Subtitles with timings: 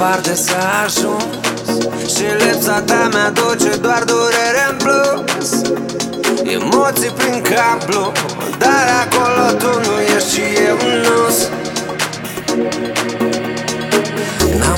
[0.00, 1.68] departe s-a ajuns
[2.14, 5.50] Și lipsa ta mi-aduce doar durere în plus.
[6.44, 8.12] Emoții prin cablu
[8.58, 11.20] Dar acolo tu nu ești și eu nu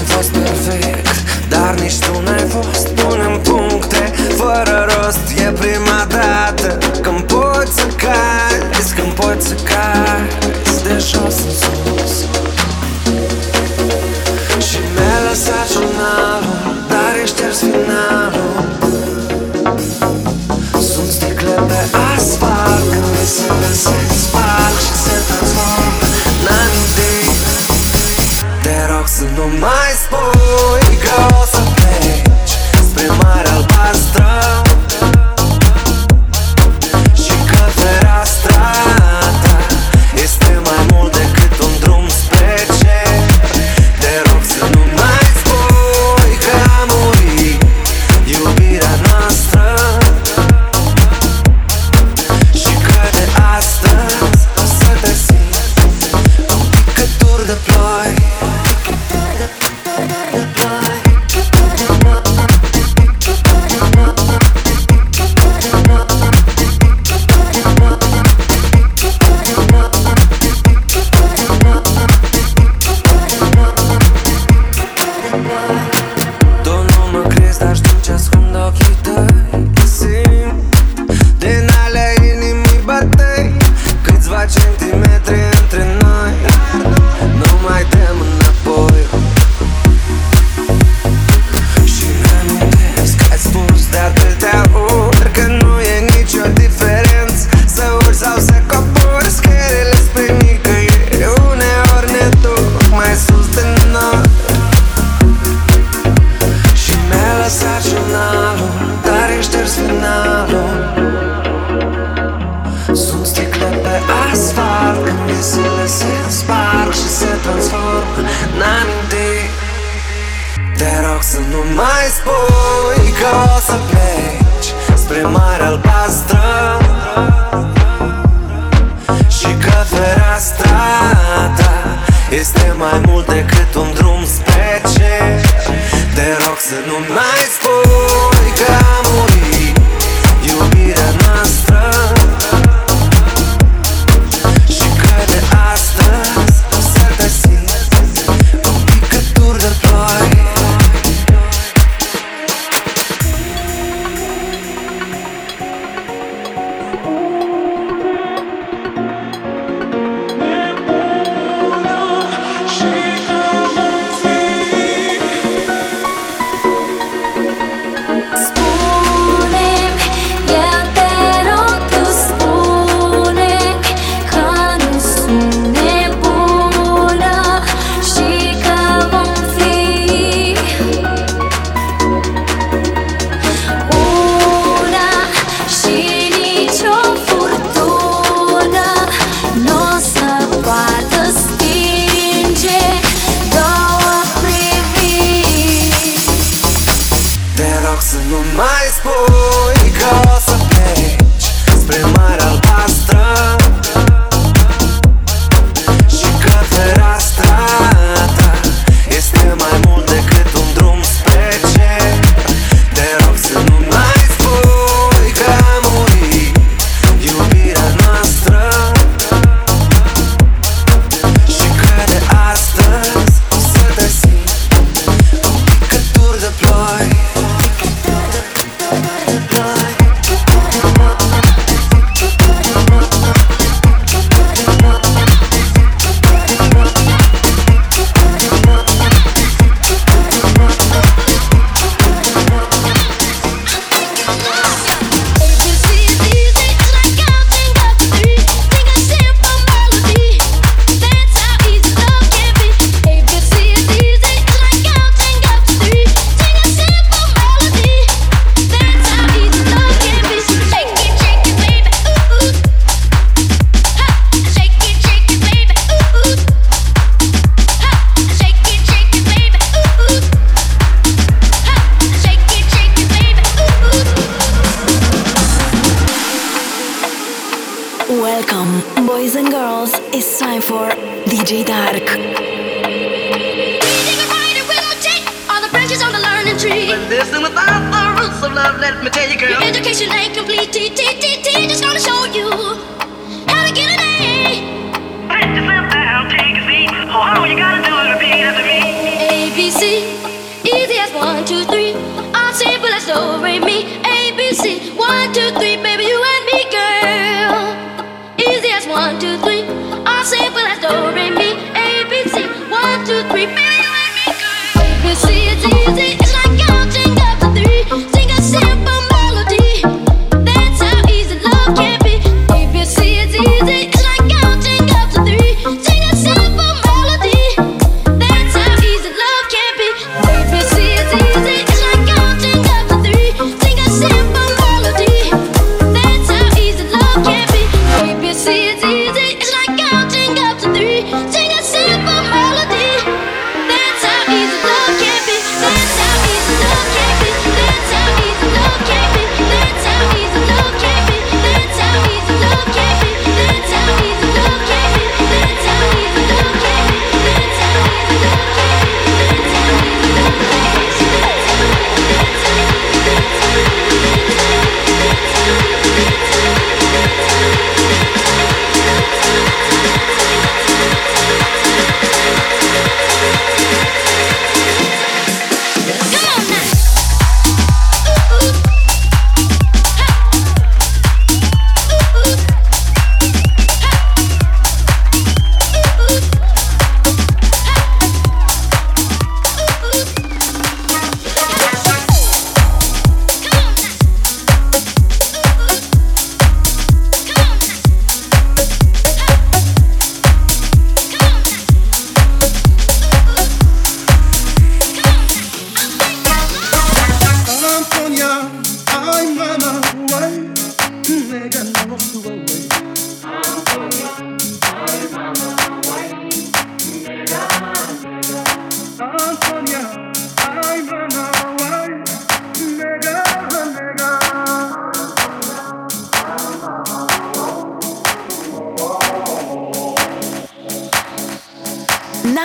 [0.02, 1.06] am fost perfect
[1.48, 4.12] Dar nici tu n-ai fost Punem puncte.
[4.36, 11.36] Fără rost E prima dată când poți să cazi Când poți să cazi de jos
[11.48, 12.14] în sus.
[14.68, 18.54] Și mi-a lăsat jurnalul Dar ești șters finalul.
[20.90, 21.80] Sunt sticle pe
[22.16, 24.41] asfalt Când visele se spart
[29.48, 31.71] mais põe calça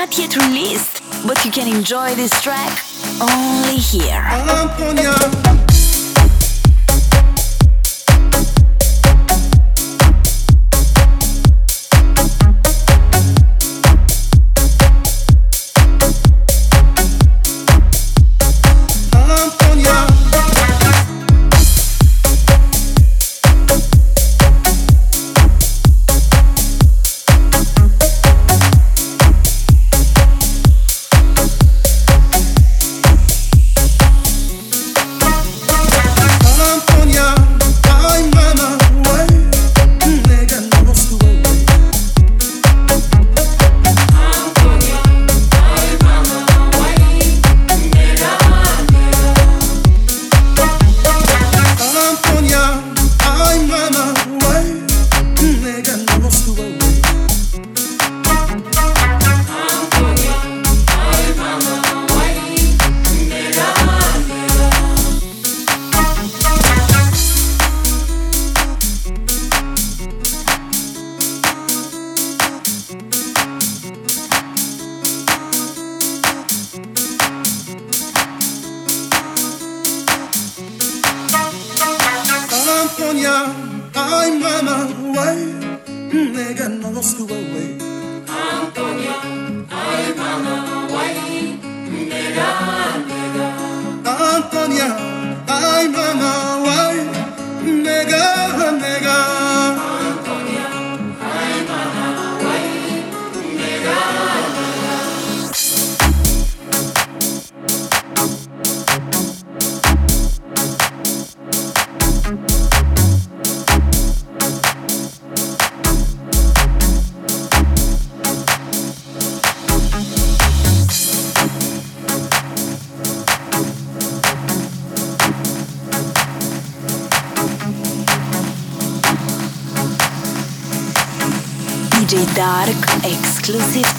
[0.08, 2.80] not yet released, but you can enjoy this track
[3.22, 5.57] only here.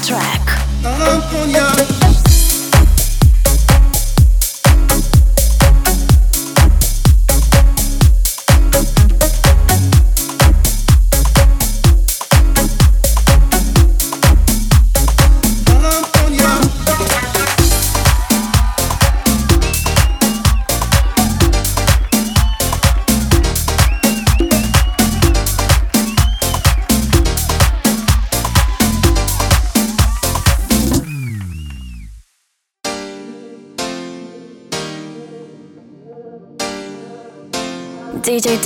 [0.08, 0.37] track.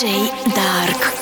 [0.00, 1.19] Dark.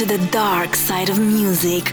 [0.00, 1.92] To the dark side of music.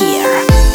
[0.00, 0.67] here.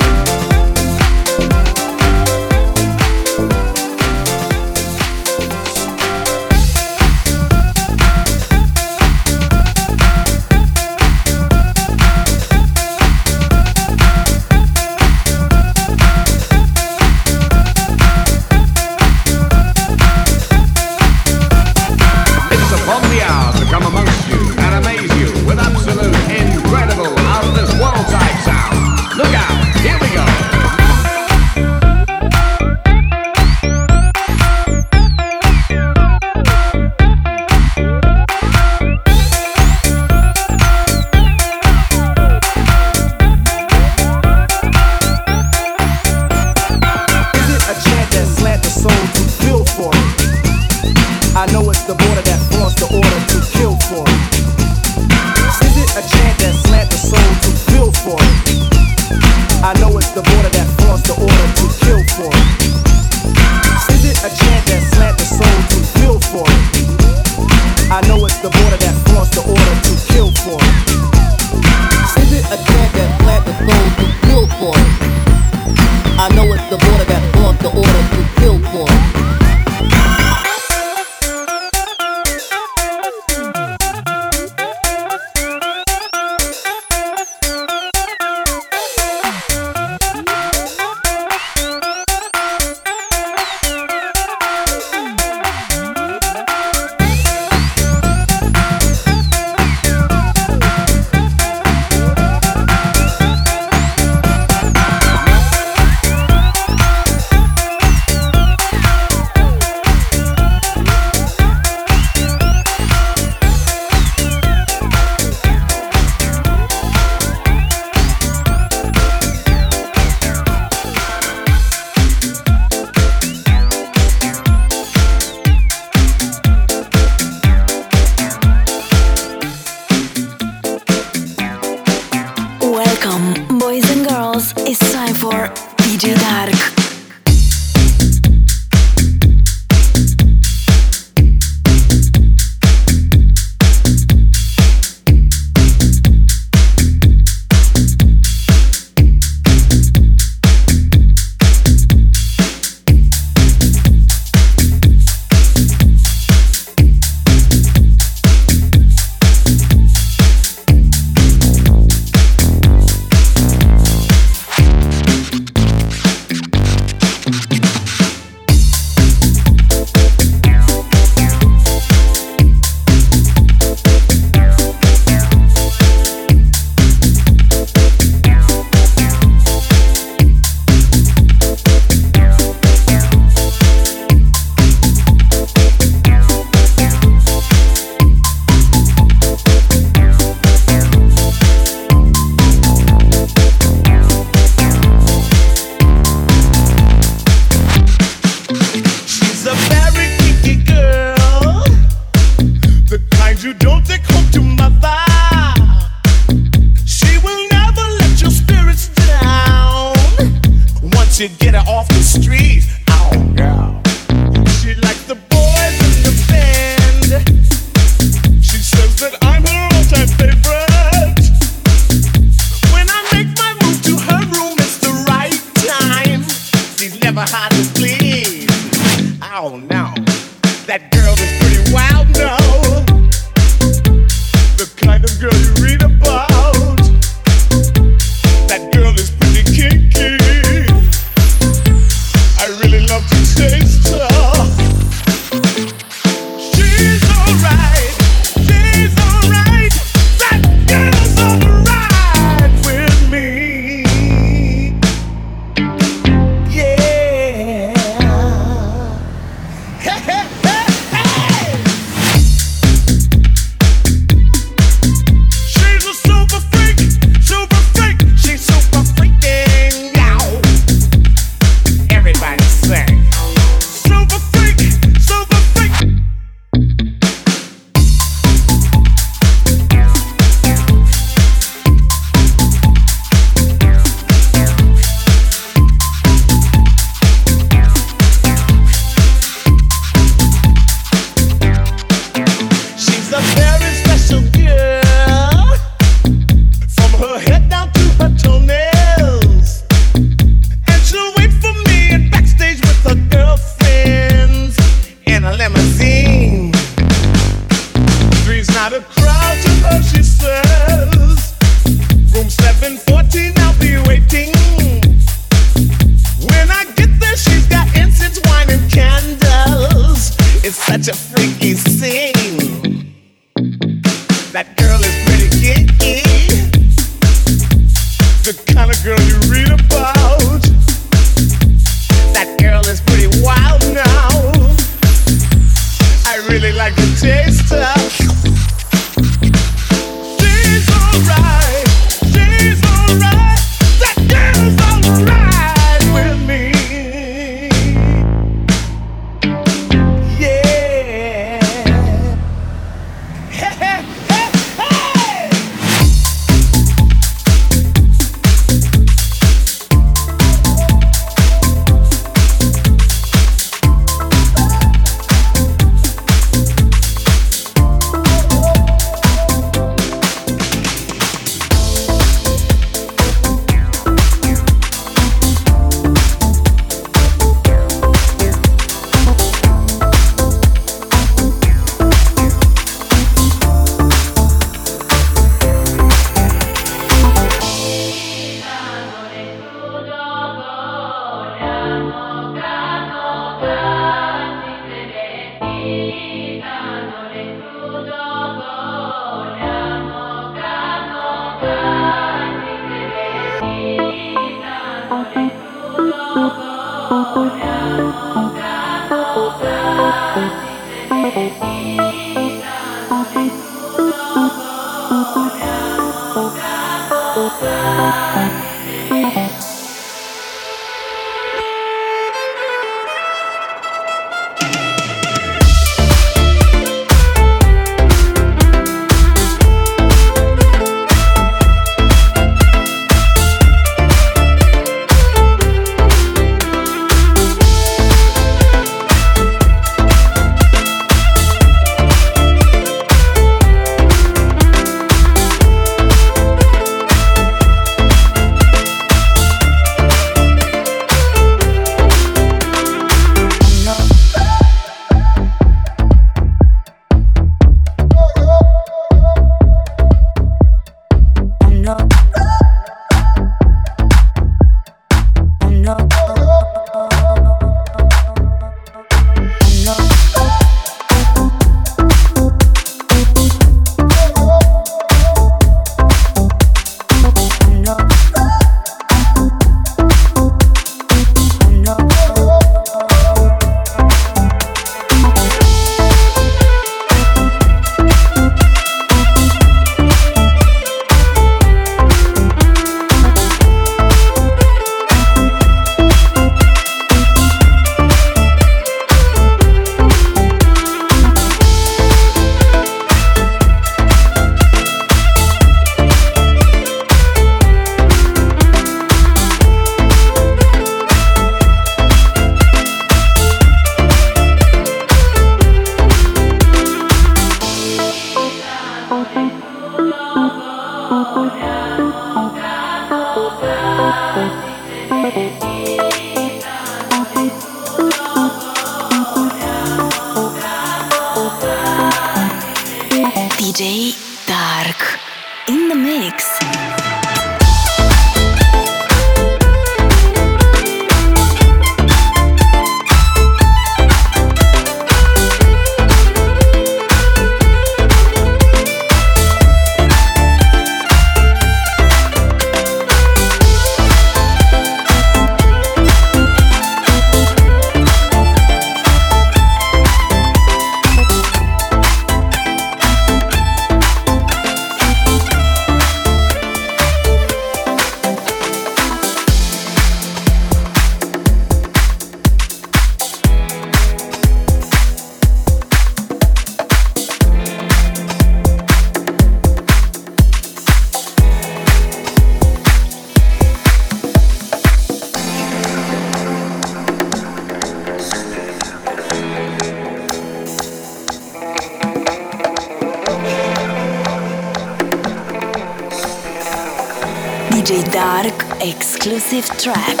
[599.40, 600.00] Exclusive track.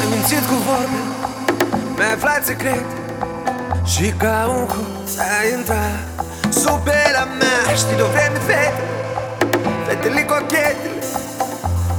[0.00, 1.00] Ai mințit cu vorbe,
[1.96, 2.84] mi-ai aflat secret.
[3.84, 5.98] Și ca un hoț ai intrat
[6.50, 7.74] sub la mea.
[7.74, 8.82] Știi de-o vreme fete,
[9.86, 11.02] fetele cochetele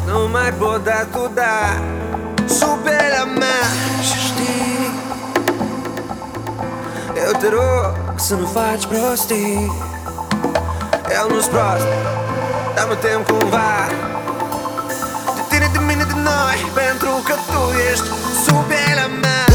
[0.05, 1.82] Nu mai pot da tu da.
[2.45, 2.86] Sub
[3.18, 3.63] la mea.
[4.01, 4.89] Și știi
[7.26, 9.72] Eu te rog să nu faci prostii.
[11.20, 11.88] Eu nu-s prost,
[12.76, 13.88] dar mă tem cumva
[16.28, 17.61] noi Pentru că tu
[17.91, 18.09] ești
[18.43, 19.47] sub pielea mea